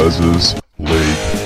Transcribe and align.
Les's 0.00 0.54
League. 0.78 1.40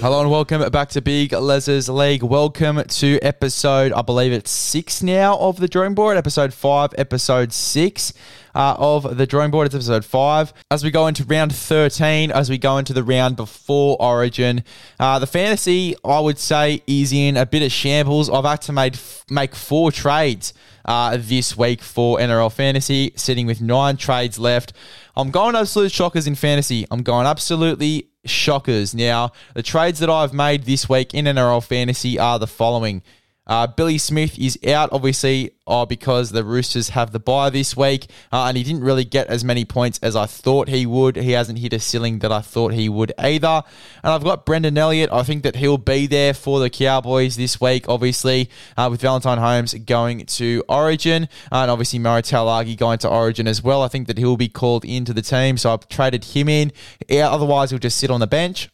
Hello 0.00 0.20
and 0.20 0.28
welcome 0.28 0.68
back 0.72 0.88
to 0.88 1.00
Big 1.00 1.32
Les's 1.32 1.88
League. 1.88 2.24
Welcome 2.24 2.82
to 2.82 3.20
episode, 3.22 3.92
I 3.92 4.02
believe 4.02 4.32
it's 4.32 4.50
six 4.50 5.00
now 5.00 5.38
of 5.38 5.58
the 5.58 5.68
drawing 5.68 5.94
board. 5.94 6.16
Episode 6.16 6.52
five, 6.52 6.92
episode 6.98 7.52
six 7.52 8.12
uh, 8.52 8.74
of 8.78 9.16
the 9.16 9.28
drawing 9.28 9.52
board. 9.52 9.66
It's 9.66 9.76
episode 9.76 10.04
five. 10.04 10.52
As 10.72 10.82
we 10.82 10.90
go 10.90 11.06
into 11.06 11.22
round 11.22 11.54
13, 11.54 12.32
as 12.32 12.50
we 12.50 12.58
go 12.58 12.78
into 12.78 12.92
the 12.92 13.04
round 13.04 13.36
before 13.36 13.96
Origin, 14.00 14.64
uh, 14.98 15.20
the 15.20 15.26
fantasy, 15.28 15.94
I 16.04 16.18
would 16.18 16.40
say, 16.40 16.82
is 16.88 17.12
in 17.12 17.36
a 17.36 17.46
bit 17.46 17.62
of 17.62 17.70
shambles. 17.70 18.28
I've 18.28 18.44
had 18.44 18.62
to 18.62 18.72
made, 18.72 18.98
make 19.30 19.54
four 19.54 19.92
trades 19.92 20.52
uh, 20.84 21.16
this 21.18 21.56
week 21.56 21.80
for 21.80 22.18
NRL 22.18 22.52
Fantasy, 22.52 23.12
sitting 23.16 23.46
with 23.46 23.60
nine 23.60 23.96
trades 23.96 24.38
left. 24.38 24.72
I'm 25.16 25.30
going 25.30 25.54
absolute 25.54 25.92
shockers 25.92 26.26
in 26.26 26.34
fantasy. 26.34 26.86
I'm 26.90 27.02
going 27.02 27.26
absolutely 27.26 28.08
shockers. 28.24 28.94
Now, 28.94 29.32
the 29.54 29.62
trades 29.62 30.00
that 30.00 30.10
I've 30.10 30.32
made 30.32 30.64
this 30.64 30.88
week 30.88 31.14
in 31.14 31.26
NRL 31.26 31.62
Fantasy 31.62 32.18
are 32.18 32.38
the 32.38 32.46
following. 32.46 33.02
Uh, 33.46 33.66
Billy 33.66 33.98
Smith 33.98 34.38
is 34.38 34.58
out, 34.66 34.88
obviously, 34.92 35.50
uh, 35.66 35.84
because 35.84 36.30
the 36.30 36.44
Roosters 36.44 36.90
have 36.90 37.12
the 37.12 37.18
bye 37.18 37.50
this 37.50 37.76
week, 37.76 38.06
uh, 38.32 38.44
and 38.44 38.56
he 38.56 38.62
didn't 38.62 38.82
really 38.82 39.04
get 39.04 39.28
as 39.28 39.44
many 39.44 39.64
points 39.64 39.98
as 40.02 40.16
I 40.16 40.26
thought 40.26 40.68
he 40.68 40.86
would. 40.86 41.16
He 41.16 41.32
hasn't 41.32 41.58
hit 41.58 41.72
a 41.72 41.78
ceiling 41.78 42.20
that 42.20 42.32
I 42.32 42.40
thought 42.40 42.72
he 42.72 42.88
would 42.88 43.12
either. 43.18 43.62
And 44.02 44.12
I've 44.12 44.24
got 44.24 44.46
Brendan 44.46 44.78
Elliott. 44.78 45.10
I 45.12 45.22
think 45.22 45.42
that 45.42 45.56
he'll 45.56 45.78
be 45.78 46.06
there 46.06 46.34
for 46.34 46.58
the 46.60 46.70
Cowboys 46.70 47.36
this 47.36 47.60
week, 47.60 47.86
obviously, 47.88 48.50
uh, 48.76 48.88
with 48.90 49.00
Valentine 49.00 49.38
Holmes 49.38 49.74
going 49.74 50.24
to 50.26 50.64
Origin, 50.68 51.28
and 51.52 51.70
obviously 51.70 51.98
Murray 51.98 52.22
Taulagi 52.22 52.76
going 52.76 52.98
to 52.98 53.08
Origin 53.08 53.46
as 53.46 53.62
well. 53.62 53.82
I 53.82 53.88
think 53.88 54.06
that 54.08 54.18
he'll 54.18 54.36
be 54.36 54.48
called 54.48 54.84
into 54.84 55.12
the 55.12 55.22
team, 55.22 55.56
so 55.58 55.72
I've 55.72 55.88
traded 55.88 56.24
him 56.24 56.48
in. 56.48 56.72
Otherwise, 57.10 57.70
he'll 57.70 57.78
just 57.78 57.98
sit 57.98 58.10
on 58.10 58.20
the 58.20 58.26
bench. 58.26 58.70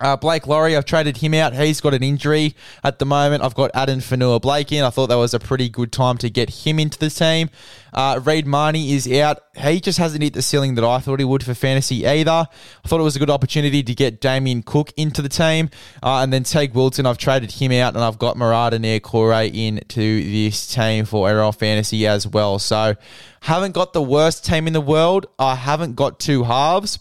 Uh, 0.00 0.16
Blake 0.16 0.46
Lawrie, 0.46 0.76
I've 0.76 0.84
traded 0.84 1.16
him 1.16 1.34
out. 1.34 1.54
He's 1.54 1.80
got 1.80 1.92
an 1.92 2.04
injury 2.04 2.54
at 2.84 3.00
the 3.00 3.04
moment. 3.04 3.42
I've 3.42 3.54
got 3.54 3.72
Addin 3.74 3.98
Fonua-Blake 3.98 4.70
in. 4.70 4.84
I 4.84 4.90
thought 4.90 5.08
that 5.08 5.16
was 5.16 5.34
a 5.34 5.40
pretty 5.40 5.68
good 5.68 5.90
time 5.90 6.18
to 6.18 6.30
get 6.30 6.50
him 6.50 6.78
into 6.78 7.00
the 7.00 7.10
team. 7.10 7.50
Uh, 7.92 8.20
Reed 8.22 8.46
Mahoney 8.46 8.92
is 8.92 9.10
out. 9.10 9.42
He 9.56 9.80
just 9.80 9.98
hasn't 9.98 10.22
hit 10.22 10.34
the 10.34 10.42
ceiling 10.42 10.76
that 10.76 10.84
I 10.84 11.00
thought 11.00 11.18
he 11.18 11.24
would 11.24 11.42
for 11.42 11.52
fantasy 11.52 12.06
either. 12.06 12.30
I 12.30 12.88
thought 12.88 13.00
it 13.00 13.02
was 13.02 13.16
a 13.16 13.18
good 13.18 13.30
opportunity 13.30 13.82
to 13.82 13.94
get 13.94 14.20
Damien 14.20 14.62
Cook 14.62 14.92
into 14.96 15.20
the 15.20 15.28
team. 15.28 15.68
Uh, 16.00 16.20
and 16.22 16.32
then 16.32 16.44
Teig 16.44 16.74
Wilton, 16.74 17.04
I've 17.04 17.18
traded 17.18 17.50
him 17.50 17.72
out 17.72 17.94
and 17.94 18.04
I've 18.04 18.20
got 18.20 18.36
Marata 18.36 18.78
Niukore 18.78 19.52
into 19.52 20.22
this 20.22 20.68
team 20.68 21.06
for 21.06 21.28
NRL 21.28 21.56
Fantasy 21.56 22.06
as 22.06 22.24
well. 22.24 22.60
So 22.60 22.94
haven't 23.40 23.72
got 23.72 23.94
the 23.94 24.02
worst 24.02 24.44
team 24.44 24.68
in 24.68 24.74
the 24.74 24.80
world. 24.80 25.26
I 25.40 25.56
haven't 25.56 25.96
got 25.96 26.20
two 26.20 26.44
halves 26.44 27.00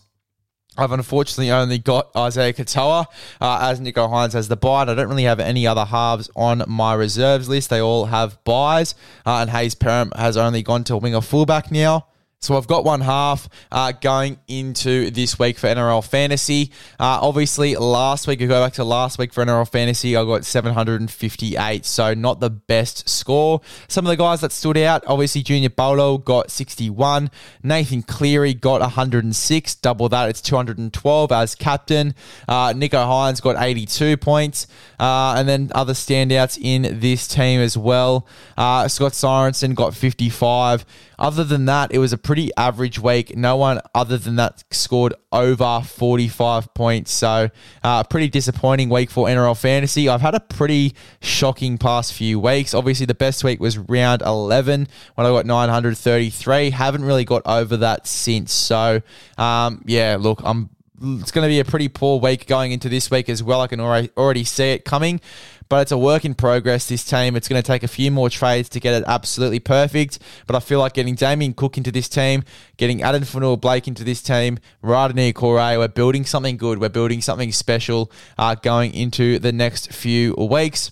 I've 0.78 0.92
unfortunately 0.92 1.52
only 1.52 1.80
got 1.80 2.10
Isaiah 2.16 2.54
Katoa 2.54 3.06
uh, 3.42 3.60
as 3.62 3.80
Nicho 3.80 4.10
Hynes 4.10 4.34
has 4.34 4.48
the 4.48 4.56
bye. 4.56 4.82
I 4.82 4.94
don't 4.94 5.10
really 5.10 5.24
have 5.24 5.40
any 5.40 5.66
other 5.66 5.86
halves 5.86 6.30
on 6.36 6.64
my 6.68 6.94
reserves 6.94 7.50
list. 7.50 7.70
They 7.70 7.82
all 7.82 8.06
have 8.06 8.44
buys, 8.44 8.94
uh, 9.26 9.38
and 9.38 9.50
Hayze 9.50 9.76
Perham 9.76 10.16
has 10.16 10.38
only 10.38 10.62
gone 10.62 10.84
to 10.86 10.96
wing 10.96 11.14
winger 11.14 11.22
fullback 11.22 11.72
now. 11.72 12.08
So 12.40 12.56
I've 12.56 12.68
got 12.68 12.86
one 12.86 13.02
half 13.02 13.50
uh, 13.72 13.94
going 13.94 14.38
into 14.48 15.10
this 15.10 15.40
week 15.40 15.58
for 15.58 15.66
NRL 15.68 16.08
Fantasy. 16.08 16.72
Uh, 17.00 17.18
obviously, 17.20 17.76
last 17.76 18.28
week, 18.28 18.40
I 18.44 18.46
go 18.46 18.64
back 18.64 18.74
to 18.74 18.84
last 18.84 19.18
week 19.18 19.34
for 19.34 19.44
NRL 19.44 19.68
Fantasy, 19.68 20.16
I 20.16 20.24
got 20.24 20.46
758, 20.46 21.84
so 21.84 22.14
not 22.14 22.40
the 22.40 22.52
best 22.52 23.10
score. 23.10 23.62
Some 23.88 24.06
of 24.06 24.10
the 24.10 24.18
guys 24.18 24.42
that 24.42 24.52
stood 24.52 24.78
out, 24.78 25.04
obviously, 25.08 25.42
Junior 25.42 25.70
Paulo 25.70 26.20
got 26.20 26.52
61, 26.52 27.32
Nathan 27.64 28.04
Cleary 28.04 28.54
got 28.54 28.82
106, 28.82 29.76
double 29.76 30.08
that, 30.10 30.30
it's 30.30 30.42
212 30.42 31.32
as 31.32 31.56
captain. 31.56 32.14
Uh, 32.48 32.72
Nicho 32.72 33.04
Hynes 33.04 33.42
got 33.42 33.56
82 33.60 34.16
points, 34.18 34.68
uh, 35.00 35.34
and 35.36 35.50
then 35.50 35.72
other 35.74 35.94
standouts 35.94 36.60
in 36.62 37.00
this 37.00 37.28
team 37.28 37.62
as 37.62 37.76
well. 37.76 38.28
Uh, 38.56 38.88
Scott 38.88 39.14
Sorensen 39.14 39.74
got 39.74 39.96
55. 39.96 40.86
Other 41.20 41.44
than 41.44 41.66
that, 41.66 41.92
it 41.92 41.98
was 41.98 42.14
a 42.14 42.18
pretty 42.28 42.52
average 42.58 43.00
week. 43.00 43.38
No 43.38 43.56
one 43.56 43.80
other 43.96 44.18
than 44.18 44.36
that 44.36 44.62
scored 44.70 45.14
over 45.32 45.82
45 45.82 46.74
points. 46.74 47.10
So, 47.10 47.50
uh, 47.86 48.04
pretty 48.04 48.28
disappointing 48.28 48.90
week 48.90 49.10
for 49.10 49.28
NRL 49.28 49.58
fantasy. 49.58 50.10
I've 50.10 50.20
had 50.20 50.36
a 50.36 50.42
pretty 50.42 50.94
shocking 51.22 51.78
past 51.78 52.12
few 52.12 52.38
weeks. 52.38 52.74
Obviously, 52.74 53.06
the 53.06 53.16
best 53.16 53.46
week 53.46 53.62
was 53.62 53.78
round 53.78 54.22
11 54.24 54.90
when 55.16 55.26
I 55.26 55.30
got 55.30 55.46
933. 55.46 56.72
Haven't 56.72 57.06
really 57.06 57.24
got 57.24 57.44
over 57.46 57.78
that 57.78 58.06
since. 58.06 58.52
So, 58.52 59.02
um, 59.38 59.82
yeah, 59.86 60.18
look, 60.20 60.42
I'm 60.44 60.70
it's 61.00 61.32
going 61.32 61.46
to 61.46 61.50
be 61.50 61.60
a 61.60 61.66
pretty 61.66 61.88
poor 61.88 62.20
week 62.20 62.48
going 62.48 62.72
into 62.72 62.90
this 62.90 63.12
week 63.12 63.30
as 63.30 63.42
well. 63.44 63.62
I 63.62 63.68
can 63.68 63.80
already 63.80 64.10
already 64.18 64.44
see 64.44 64.72
it 64.72 64.84
coming 64.84 65.22
but 65.70 65.82
it's 65.82 65.92
a 65.92 65.98
work 65.98 66.26
in 66.26 66.34
progress. 66.34 66.88
This 66.88 67.04
team, 67.04 67.36
it's 67.36 67.48
going 67.48 67.62
to 67.62 67.66
take 67.66 67.84
a 67.84 67.88
few 67.88 68.12
more 68.12 68.30
trades 68.30 68.70
to 68.70 68.80
get 68.80 68.94
it 68.94 69.04
absolutely 69.08 69.60
perfect. 69.60 70.20
But 70.46 70.56
I 70.56 70.60
feel 70.60 70.80
like 70.80 70.94
getting 70.94 71.16
Damien 71.16 71.54
Cook 71.54 71.78
into 71.78 71.92
this 71.92 72.10
team, 72.10 72.44
getting 72.78 73.04
Addin 73.04 73.24
Fonua-Blake 73.24 73.88
into 73.88 74.04
this 74.04 74.22
team, 74.22 74.60
Radini 74.84 75.34
Correa, 75.34 75.78
we're 75.78 75.88
building 75.88 76.26
something 76.26 76.58
good. 76.58 76.80
We're 76.80 76.90
building 76.90 77.22
something 77.22 77.52
special 77.52 78.12
uh, 78.38 78.56
going 78.56 78.94
into 78.94 79.40
the 79.40 79.52
next 79.52 79.92
few 79.92 80.34
weeks. 80.34 80.92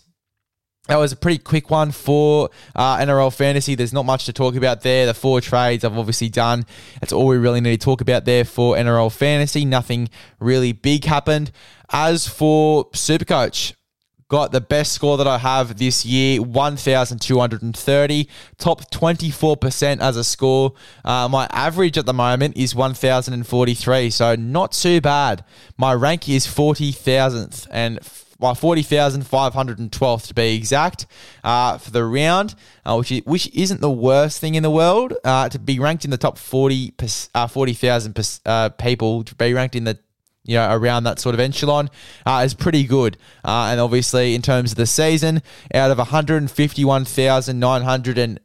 That 0.88 0.98
was 0.98 1.12
a 1.12 1.16
pretty 1.16 1.40
quick 1.40 1.72
one 1.72 1.92
for 1.92 2.52
uh, 2.76 2.98
NRL 2.98 3.36
fantasy. 3.36 3.74
There's 3.74 3.94
not 3.94 4.06
much 4.06 4.26
to 4.26 4.34
talk 4.34 4.56
about 4.56 4.82
there. 4.82 5.08
The 5.08 5.16
four 5.16 5.42
trades 5.42 5.84
I've 5.84 5.98
obviously 5.98 6.30
done. 6.30 6.66
That's 7.02 7.12
all 7.12 7.26
we 7.26 7.38
really 7.38 7.60
need 7.60 7.80
to 7.80 7.84
talk 7.84 8.02
about 8.02 8.26
there 8.26 8.46
for 8.46 8.76
NRL 8.76 9.12
fantasy. 9.12 9.66
Nothing 9.66 10.10
really 10.40 10.74
big 10.74 11.06
happened. 11.06 11.52
As 11.90 12.28
for 12.28 12.86
Supercoach, 12.92 13.74
got 14.28 14.52
the 14.52 14.62
best 14.62 14.94
score 14.94 15.18
that 15.18 15.28
I 15.28 15.38
have 15.38 15.78
this 15.78 16.06
year, 16.06 16.42
1,230, 16.42 18.30
top 18.58 18.92
24% 18.92 20.00
as 20.00 20.18
a 20.18 20.24
score. 20.24 20.74
Uh, 21.04 21.28
my 21.30 21.48
average 21.52 21.98
at 21.98 22.06
the 22.06 22.14
moment 22.14 22.58
is 22.58 22.74
1,043, 22.74 24.10
so 24.10 24.36
not 24.36 24.72
too 24.72 25.00
bad. 25.02 25.44
My 25.78 25.94
rank 25.94 26.28
is 26.28 26.48
40,000th 26.48 27.68
and 27.70 28.00
my 28.40 28.52
40,512th 28.52 30.28
to 30.28 30.34
be 30.34 30.56
exact 30.56 31.06
uh, 31.44 31.78
for 31.78 31.92
the 31.92 32.04
round, 32.04 32.56
uh, 32.86 32.96
which, 32.98 33.12
is, 33.12 33.22
which 33.26 33.48
isn't 33.54 33.80
the 33.80 33.92
worst 33.92 34.42
thing 34.42 34.56
in 34.56 34.64
the 34.64 34.72
world. 34.72 35.14
Uh, 35.24 35.48
to 35.50 35.60
be 35.60 35.80
ranked 35.80 36.04
in 36.04 36.12
the 36.12 36.18
top 36.18 36.38
40, 36.38 36.94
uh, 37.34 37.48
40,000 37.48 38.40
uh, 38.46 38.70
people, 38.70 39.24
to 39.24 39.36
be 39.36 39.54
ranked 39.54 39.76
in 39.76 39.86
the 39.86 39.98
you 40.46 40.56
know, 40.56 40.76
around 40.76 41.04
that 41.04 41.20
sort 41.20 41.36
of 41.36 41.42
echelon 41.42 41.90
uh, 42.26 42.42
is 42.46 42.54
pretty 42.54 42.86
good. 42.86 43.18
Uh, 43.44 43.70
and 43.72 43.80
obviously, 43.80 44.36
in 44.36 44.42
terms 44.42 44.72
of 44.72 44.78
the 44.78 44.86
season, 44.86 45.42
out 45.74 45.92
of 45.92 45.98
151,900 45.98 48.18
and 48.18 48.40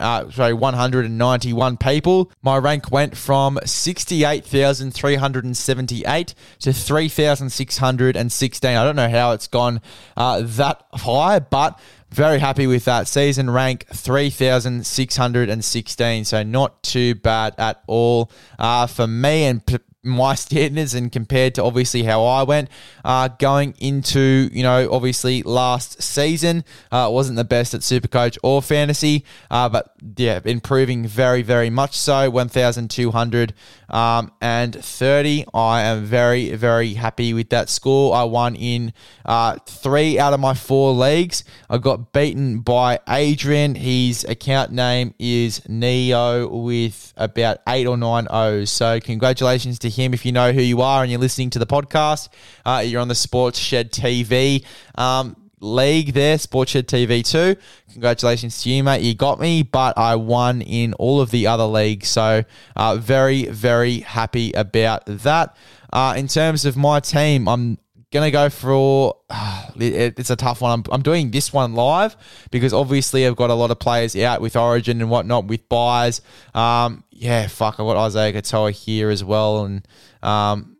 uh, 0.00 0.28
sorry, 0.30 0.54
191 0.54 1.76
people. 1.76 2.32
My 2.42 2.56
rank 2.56 2.90
went 2.90 3.14
from 3.16 3.60
68,378 3.64 6.34
to 6.60 6.72
3,616. 6.72 8.70
I 8.70 8.84
don't 8.84 8.96
know 8.96 9.08
how 9.08 9.30
it's 9.32 9.46
gone 9.48 9.80
uh, 10.16 10.42
that 10.44 10.82
high, 10.94 11.40
but 11.40 11.78
very 12.10 12.38
happy 12.38 12.66
with 12.66 12.86
that. 12.86 13.06
Season 13.08 13.50
rank 13.50 13.84
3,616. 13.92 16.24
So 16.24 16.42
not 16.42 16.82
too 16.82 17.14
bad 17.14 17.54
at 17.58 17.82
all 17.86 18.30
uh, 18.58 18.86
for 18.86 19.06
me. 19.06 19.44
And 19.44 19.66
p- 19.66 19.76
my 20.06 20.34
standards 20.34 20.94
and 20.94 21.10
compared 21.10 21.54
to 21.56 21.64
obviously 21.64 22.02
how 22.04 22.24
I 22.24 22.42
went 22.44 22.70
uh, 23.04 23.28
going 23.28 23.74
into 23.78 24.48
you 24.52 24.62
know 24.62 24.88
obviously 24.90 25.42
last 25.42 26.02
season 26.02 26.64
uh, 26.92 27.08
wasn't 27.10 27.36
the 27.36 27.44
best 27.44 27.74
at 27.74 27.80
Supercoach 27.80 28.38
or 28.42 28.62
fantasy, 28.62 29.24
uh, 29.50 29.68
but 29.68 29.92
yeah, 30.16 30.40
improving 30.44 31.06
very 31.06 31.42
very 31.42 31.70
much 31.70 31.96
so. 31.96 32.30
One 32.30 32.48
thousand 32.48 32.90
two 32.90 33.10
hundred 33.10 33.54
um, 33.88 34.32
and 34.40 34.74
thirty. 34.74 35.44
I 35.54 35.82
am 35.82 36.04
very 36.04 36.54
very 36.54 36.94
happy 36.94 37.32
with 37.34 37.50
that 37.50 37.68
score. 37.68 38.14
I 38.14 38.24
won 38.24 38.56
in 38.56 38.92
uh, 39.24 39.56
three 39.66 40.18
out 40.18 40.32
of 40.32 40.40
my 40.40 40.54
four 40.54 40.92
leagues. 40.92 41.44
I 41.70 41.78
got 41.78 42.12
beaten 42.12 42.60
by 42.60 43.00
Adrian. 43.08 43.74
His 43.74 44.24
account 44.24 44.72
name 44.72 45.14
is 45.18 45.66
Neo 45.68 46.48
with 46.48 47.12
about 47.16 47.58
eight 47.68 47.86
or 47.86 47.96
nine 47.96 48.26
O's. 48.30 48.70
So 48.70 49.00
congratulations 49.00 49.78
to 49.80 49.90
him 49.90 50.14
if 50.14 50.24
you 50.24 50.32
know 50.32 50.52
who 50.52 50.62
you 50.62 50.82
are 50.82 51.02
and 51.02 51.10
you're 51.10 51.20
listening 51.20 51.50
to 51.50 51.58
the 51.58 51.66
podcast. 51.66 52.28
Uh, 52.64 52.82
you're 52.84 53.00
on 53.00 53.08
the 53.08 53.14
Sports 53.14 53.58
Shed 53.58 53.92
TV 53.92 54.64
um, 54.96 55.36
league 55.60 56.12
there, 56.12 56.38
Sports 56.38 56.72
Shed 56.72 56.86
TV 56.86 57.24
2. 57.24 57.56
Congratulations 57.92 58.62
to 58.62 58.70
you, 58.70 58.84
mate. 58.84 59.02
You 59.02 59.14
got 59.14 59.40
me, 59.40 59.62
but 59.62 59.96
I 59.96 60.16
won 60.16 60.62
in 60.62 60.92
all 60.94 61.20
of 61.20 61.30
the 61.30 61.46
other 61.46 61.64
leagues. 61.64 62.08
So, 62.08 62.44
uh, 62.74 62.96
very, 62.96 63.46
very 63.46 64.00
happy 64.00 64.52
about 64.52 65.04
that. 65.06 65.56
Uh, 65.92 66.14
in 66.16 66.28
terms 66.28 66.64
of 66.64 66.76
my 66.76 67.00
team, 67.00 67.48
I'm 67.48 67.78
gonna 68.12 68.30
go 68.30 68.48
for 68.48 69.16
it, 69.76 70.18
it's 70.18 70.30
a 70.30 70.36
tough 70.36 70.60
one. 70.60 70.72
I'm, 70.72 70.84
I'm 70.92 71.02
doing 71.02 71.30
this 71.30 71.52
one 71.52 71.74
live 71.74 72.16
because 72.50 72.72
obviously 72.72 73.26
I've 73.26 73.36
got 73.36 73.50
a 73.50 73.54
lot 73.54 73.70
of 73.70 73.78
players 73.78 74.16
out 74.16 74.40
with 74.40 74.56
Origin 74.56 75.00
and 75.00 75.10
whatnot 75.10 75.46
with 75.46 75.68
buys. 75.68 76.20
Um, 76.54 77.04
yeah, 77.10 77.46
fuck, 77.46 77.74
I've 77.74 77.86
got 77.86 77.96
Isaiah 77.96 78.32
Katoa 78.32 78.72
here 78.72 79.10
as 79.10 79.24
well, 79.24 79.64
and 79.64 79.86
um, 80.22 80.76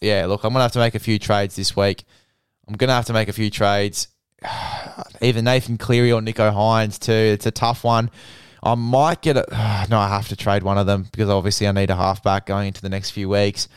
yeah, 0.00 0.26
look, 0.26 0.44
I'm 0.44 0.52
gonna 0.52 0.64
have 0.64 0.72
to 0.72 0.78
make 0.78 0.94
a 0.94 1.00
few 1.00 1.18
trades 1.18 1.56
this 1.56 1.76
week. 1.76 2.04
I'm 2.68 2.74
gonna 2.74 2.94
have 2.94 3.06
to 3.06 3.12
make 3.12 3.28
a 3.28 3.32
few 3.32 3.50
trades. 3.50 4.08
Either 5.20 5.42
Nathan 5.42 5.78
Cleary 5.78 6.12
or 6.12 6.20
Nicho 6.20 6.52
Hynes 6.52 6.98
too. 6.98 7.12
It's 7.12 7.46
a 7.46 7.50
tough 7.50 7.84
one. 7.84 8.10
I 8.62 8.74
might 8.74 9.22
get 9.22 9.36
it. 9.36 9.46
No, 9.88 9.98
I 10.00 10.08
have 10.08 10.28
to 10.28 10.36
trade 10.36 10.64
one 10.64 10.78
of 10.78 10.86
them 10.86 11.06
because 11.12 11.28
obviously 11.28 11.68
I 11.68 11.72
need 11.72 11.90
a 11.90 11.96
halfback 11.96 12.46
going 12.46 12.66
into 12.68 12.82
the 12.82 12.88
next 12.88 13.10
few 13.10 13.28
weeks. 13.28 13.68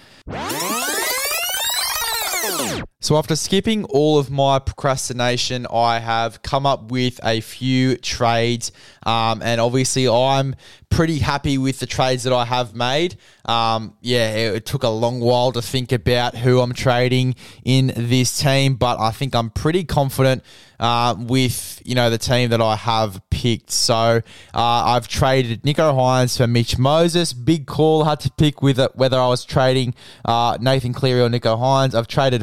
So, 3.01 3.15
after 3.15 3.37
skipping 3.37 3.85
all 3.85 4.19
of 4.19 4.29
my 4.29 4.59
procrastination, 4.59 5.65
I 5.71 5.99
have 5.99 6.41
come 6.41 6.65
up 6.65 6.91
with 6.91 7.17
a 7.23 7.39
few 7.39 7.95
trades. 7.95 8.73
Um, 9.03 9.41
and 9.41 9.61
obviously, 9.61 10.09
I'm 10.09 10.53
pretty 10.89 11.19
happy 11.19 11.57
with 11.57 11.79
the 11.79 11.85
trades 11.85 12.23
that 12.23 12.33
I 12.33 12.43
have 12.43 12.75
made. 12.75 13.15
Um, 13.45 13.95
yeah, 14.01 14.31
it, 14.31 14.55
it, 14.55 14.65
took 14.65 14.83
a 14.83 14.89
long 14.89 15.21
while 15.21 15.53
to 15.53 15.61
think 15.61 15.91
about 15.91 16.35
who 16.35 16.59
I'm 16.59 16.73
trading 16.73 17.35
in 17.63 17.93
this 17.95 18.37
team, 18.37 18.75
but 18.75 18.99
I 18.99 19.11
think 19.11 19.33
I'm 19.33 19.49
pretty 19.49 19.85
confident 19.85 20.43
uh, 20.79 21.15
with 21.17 21.81
you 21.83 21.95
know 21.95 22.09
the 22.09 22.17
team 22.17 22.49
that 22.51 22.61
I 22.61 22.75
have 22.75 23.21
picked. 23.29 23.71
So 23.71 23.95
uh, 23.95 24.21
I've 24.53 25.07
traded 25.07 25.63
Nicho 25.63 25.93
Hynes 25.93 26.37
for 26.37 26.47
Mitch 26.47 26.77
Moses. 26.77 27.33
Big 27.33 27.65
call 27.65 28.03
had 28.03 28.19
to 28.21 28.31
pick 28.31 28.61
with 28.61 28.79
it 28.79 28.95
whether 28.95 29.17
I 29.17 29.27
was 29.27 29.45
trading 29.45 29.93
uh, 30.25 30.57
Nathan 30.59 30.93
Cleary 30.93 31.21
or 31.21 31.29
Nicho 31.29 31.57
Hynes. 31.57 31.95
I've 31.95 32.07
traded 32.07 32.41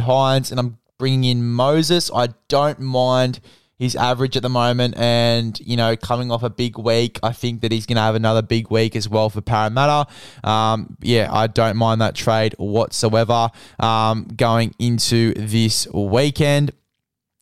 And 0.51 0.61
I'm 0.61 0.79
bringing 0.99 1.25
in 1.25 1.45
Moses. 1.45 2.11
I 2.15 2.29
don't 2.49 2.81
mind 2.81 3.41
his 3.79 3.95
average 3.95 4.37
at 4.37 4.43
the 4.43 4.49
moment 4.49 4.97
and, 4.97 5.61
you 5.61 5.77
know, 5.77 5.97
coming 5.97 6.31
off 6.31 6.43
a 6.43 6.49
big 6.49 6.79
week. 6.79 7.19
I 7.23 7.33
think 7.33 7.61
that 7.61 7.73
he's 7.73 7.85
going 7.85 7.97
to 7.97 8.03
have 8.03 8.15
another 8.15 8.41
big 8.41 8.71
week 8.71 8.97
as 8.97 9.09
well 9.09 9.29
for 9.29 9.43
Parramatta. 9.43 10.11
Um, 10.43 10.97
yeah, 11.03 11.29
I 11.31 11.47
don't 11.47 11.77
mind 11.77 12.01
that 12.01 12.15
trade 12.15 12.55
whatsoever 12.59 13.51
um, 13.79 14.29
going 14.35 14.75
into 14.79 15.35
this 15.35 15.87
weekend. 15.93 16.73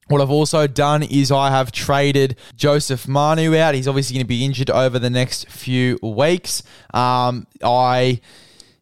What 0.09 0.21
I've 0.21 0.31
also 0.31 0.67
done 0.67 1.03
is 1.03 1.31
I 1.31 1.51
have 1.51 1.73
traded 1.73 2.37
Joseph 2.57 3.09
Manu 3.09 3.57
out. 3.57 3.75
He's 3.75 3.89
obviously 3.89 4.15
going 4.15 4.25
to 4.25 4.29
be 4.29 4.45
injured 4.45 4.71
over 4.71 4.99
the 4.99 5.11
next 5.11 5.49
few 5.49 5.99
weeks. 6.03 6.63
Um, 6.93 7.47
I 7.63 8.21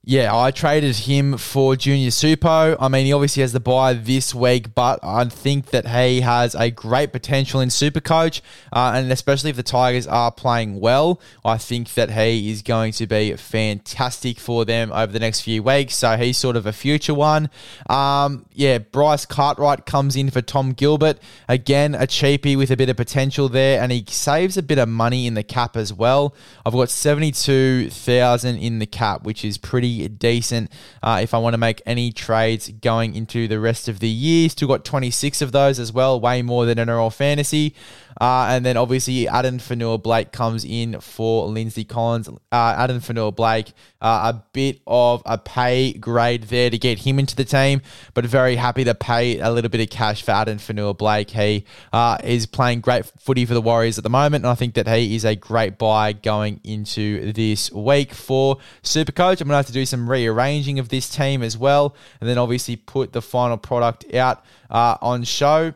yeah, 0.05 0.37
I 0.37 0.51
traded 0.51 0.97
him 0.97 1.39
for 1.39 1.77
Junior 1.77 2.11
Supo. 2.11 2.77
I 2.81 2.89
mean, 2.89 3.07
he 3.07 3.13
obviously 3.13 3.43
has 3.43 3.53
the 3.53 3.61
buy 3.61 3.93
this 3.95 4.35
week, 4.35 4.75
but 4.75 4.99
I 5.01 5.25
think 5.27 5.67
that 5.67 5.87
he 5.87 6.23
has 6.23 6.57
a 6.57 6.73
great 6.73 7.13
potential 7.13 7.61
in 7.61 7.69
Supercoach, 7.69 8.41
uh, 8.73 8.95
and 8.97 9.13
especially 9.13 9.51
if 9.51 9.57
the 9.57 9.63
Tigers 9.63 10.09
are 10.09 10.33
playing 10.33 10.81
well, 10.81 11.21
I 11.45 11.57
think 11.57 11.95
that 11.95 12.11
he 12.11 12.51
is 12.51 12.63
going 12.63 12.95
to 12.95 13.07
be 13.07 13.37
fantastic 13.37 14.41
for 14.41 14.65
them 14.65 14.91
over 14.91 15.13
the 15.13 15.21
next 15.21 15.43
few 15.43 15.63
weeks. 15.63 15.95
So 15.95 16.17
he's 16.17 16.37
sort 16.37 16.57
of 16.57 16.67
a 16.67 16.73
future 16.73 17.15
one. 17.15 17.49
Um, 17.89 18.47
yeah, 18.53 18.79
Bryce 18.79 19.25
Cartwright 19.25 19.87
comes 19.87 20.17
in 20.17 20.31
for 20.31 20.43
Tom 20.43 20.73
Gilbert. 20.73 21.21
Again, 21.49 21.95
a 21.95 22.09
cheapie 22.09 22.59
with 22.59 22.73
a 22.73 22.77
bit 22.77 22.89
of 22.89 22.97
potential 22.97 23.49
there, 23.49 23.81
and 23.81 23.93
he 23.93 24.05
saves 24.09 24.57
a 24.57 24.65
bit 24.65 24.79
of 24.79 24.89
money 24.89 25.29
in 25.29 25.35
the 25.35 25.45
cap 25.45 25.77
as 25.77 25.93
well. 25.93 26.35
I've 26.67 26.73
got 26.73 26.91
72,000 26.91 28.57
in 28.57 28.81
the 28.81 28.87
cap, 28.87 29.23
which 29.23 29.45
is 29.45 29.59
pretty 29.59 29.92
decent 30.09 30.71
uh, 31.03 31.21
if 31.23 31.35
I 31.35 31.39
want 31.39 31.55
to 31.55 31.59
make 31.59 31.83
any 31.87 32.12
trades 32.12 32.69
going 32.69 33.15
into 33.15 33.49
the 33.49 33.61
rest 33.61 33.89
of 33.89 34.00
the 34.00 34.09
year. 34.09 34.49
Still 34.49 34.69
got 34.69 34.85
26 34.85 35.43
of 35.43 35.53
those 35.53 35.79
as 35.79 35.93
well, 35.93 36.21
way 36.21 36.43
more 36.43 36.67
than 36.67 36.79
NRL 36.79 37.12
Fantasy. 37.12 37.75
Uh, 38.21 38.47
and 38.50 38.65
then 38.65 38.77
obviously 38.77 39.27
Addin 39.27 39.59
Fonua-Blake 39.59 40.33
comes 40.33 40.65
in 40.65 41.00
for 41.00 41.47
Lindsay 41.49 41.85
Collins. 41.85 42.29
Uh, 42.29 42.75
Addin 42.79 43.00
Fonua-Blake, 43.00 43.73
uh, 44.00 44.33
a 44.35 44.44
bit 44.53 44.81
of 44.87 45.23
a 45.27 45.39
pay 45.39 45.93
grade 45.94 46.44
there 46.44 46.71
to 46.71 46.79
get 46.79 47.00
him 47.00 47.19
into 47.19 47.35
the 47.35 47.44
team, 47.44 47.81
but 48.15 48.25
very 48.25 48.56
happy 48.56 48.85
to 48.85 48.94
pay 48.94 49.39
a 49.39 49.50
little 49.50 49.71
bit 49.71 49.81
of 49.81 49.91
cash 49.91 50.23
for 50.23 50.33
Addin 50.33 50.59
Fonua-Blake. 50.59 51.31
He 51.31 51.65
uh, 51.93 52.19
is 52.23 52.47
playing 52.47 52.81
great 52.81 53.06
footy 53.19 53.47
for 53.47 53.55
the 53.55 53.62
Warriors 53.62 53.99
at 53.99 54.05
the 54.05 54.11
moment, 54.11 54.44
and 54.44 54.50
I 54.50 54.55
think 54.55 54.75
that 54.75 54.87
he 54.87 55.17
is 55.17 55.25
a 55.25 55.35
great 55.35 55.79
buy 55.79 56.12
going 56.12 56.61
into 56.65 57.33
this 57.33 57.73
week 57.73 58.12
for 58.12 58.59
Supercoach. 58.83 59.41
I'm 59.41 59.49
going 59.49 59.50
to 59.50 59.56
have 59.56 59.67
to 59.67 59.73
do 59.73 59.81
some 59.84 60.08
rearranging 60.08 60.79
of 60.79 60.88
this 60.88 61.08
team 61.08 61.43
as 61.43 61.56
well, 61.56 61.94
and 62.20 62.29
then 62.29 62.38
obviously 62.38 62.76
put 62.76 63.12
the 63.12 63.23
final 63.23 63.56
product 63.56 64.12
out 64.14 64.44
uh, 64.70 64.96
on 65.00 65.25
show. 65.25 65.75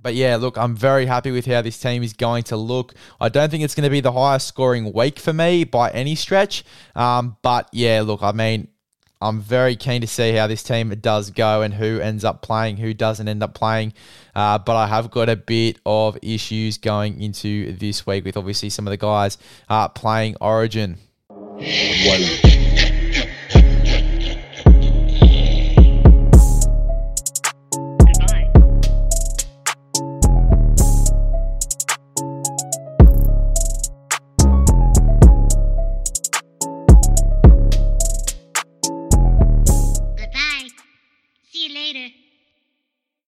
But 0.00 0.14
yeah, 0.14 0.36
look, 0.36 0.58
I'm 0.58 0.76
very 0.76 1.06
happy 1.06 1.30
with 1.30 1.46
how 1.46 1.62
this 1.62 1.78
team 1.78 2.02
is 2.02 2.12
going 2.12 2.44
to 2.44 2.56
look. 2.56 2.94
I 3.20 3.28
don't 3.28 3.50
think 3.50 3.64
it's 3.64 3.74
going 3.74 3.84
to 3.84 3.90
be 3.90 4.00
the 4.00 4.12
highest 4.12 4.46
scoring 4.46 4.92
week 4.92 5.18
for 5.18 5.32
me 5.32 5.64
by 5.64 5.90
any 5.90 6.14
stretch. 6.14 6.64
Um, 6.94 7.36
but 7.42 7.68
yeah, 7.72 8.02
look, 8.02 8.22
I 8.22 8.32
mean, 8.32 8.68
I'm 9.20 9.40
very 9.40 9.76
keen 9.76 10.02
to 10.02 10.06
see 10.06 10.32
how 10.32 10.46
this 10.46 10.62
team 10.62 10.90
does 11.00 11.30
go 11.30 11.62
and 11.62 11.72
who 11.72 12.00
ends 12.00 12.24
up 12.24 12.42
playing, 12.42 12.76
who 12.76 12.92
doesn't 12.92 13.26
end 13.26 13.42
up 13.42 13.54
playing. 13.54 13.94
Uh, 14.34 14.58
but 14.58 14.76
I 14.76 14.86
have 14.86 15.10
got 15.10 15.30
a 15.30 15.36
bit 15.36 15.78
of 15.86 16.18
issues 16.22 16.76
going 16.76 17.20
into 17.22 17.72
this 17.72 18.06
week 18.06 18.24
with 18.26 18.36
obviously 18.36 18.68
some 18.68 18.86
of 18.86 18.90
the 18.90 18.98
guys 18.98 19.38
uh, 19.68 19.88
playing 19.88 20.36
Origin. 20.40 20.98